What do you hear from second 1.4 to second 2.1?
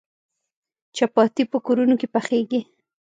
په کورونو کې